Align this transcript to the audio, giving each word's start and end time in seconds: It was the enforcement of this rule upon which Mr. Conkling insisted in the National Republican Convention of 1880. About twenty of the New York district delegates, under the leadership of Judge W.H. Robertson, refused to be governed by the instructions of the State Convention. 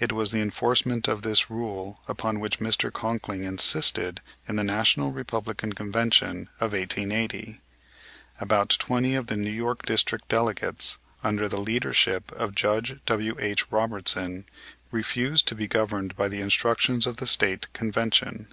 It 0.00 0.12
was 0.12 0.30
the 0.30 0.40
enforcement 0.40 1.08
of 1.08 1.20
this 1.20 1.50
rule 1.50 2.00
upon 2.08 2.40
which 2.40 2.58
Mr. 2.58 2.90
Conkling 2.90 3.44
insisted 3.44 4.22
in 4.48 4.56
the 4.56 4.64
National 4.64 5.12
Republican 5.12 5.74
Convention 5.74 6.48
of 6.58 6.72
1880. 6.72 7.60
About 8.40 8.70
twenty 8.70 9.14
of 9.14 9.26
the 9.26 9.36
New 9.36 9.50
York 9.50 9.84
district 9.84 10.26
delegates, 10.28 10.96
under 11.22 11.50
the 11.50 11.60
leadership 11.60 12.32
of 12.32 12.54
Judge 12.54 12.98
W.H. 13.04 13.70
Robertson, 13.70 14.46
refused 14.90 15.46
to 15.48 15.54
be 15.54 15.66
governed 15.68 16.16
by 16.16 16.28
the 16.28 16.40
instructions 16.40 17.06
of 17.06 17.18
the 17.18 17.26
State 17.26 17.70
Convention. 17.74 18.48